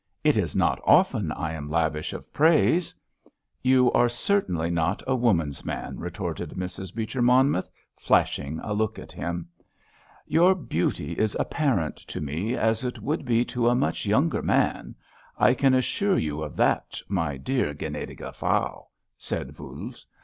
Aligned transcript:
It 0.23 0.35
is 0.35 0.55
not 0.55 0.81
often 0.83 1.31
I 1.31 1.53
am 1.53 1.69
lavish 1.69 2.11
of 2.11 2.33
praise." 2.33 2.95
"You 3.61 3.91
are 3.91 4.09
certainly 4.09 4.71
not 4.71 5.03
a 5.05 5.15
woman's 5.15 5.63
man!" 5.63 5.99
retorted 5.99 6.53
Mrs. 6.57 6.95
Beecher 6.95 7.21
Monmouth, 7.21 7.69
flashing 7.99 8.59
a 8.63 8.73
look 8.73 8.97
at 8.97 9.11
him. 9.11 9.47
"Your 10.25 10.55
beauty 10.55 11.11
is 11.19 11.37
apparent 11.39 11.97
to 11.97 12.19
me, 12.19 12.55
as 12.55 12.83
it 12.83 12.99
would 12.99 13.25
be 13.25 13.45
to 13.53 13.69
a 13.69 13.75
much 13.75 14.07
younger 14.07 14.41
man, 14.41 14.95
I 15.37 15.53
can 15.53 15.75
assure 15.75 16.17
you 16.17 16.41
of 16.41 16.55
that, 16.55 16.99
my 17.07 17.37
dear 17.37 17.71
gnädige 17.75 18.33
Frau," 18.33 18.87
said 19.19 19.51
Voules. 19.51 20.07